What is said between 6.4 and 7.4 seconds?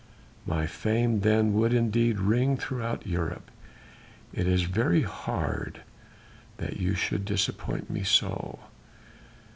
that you should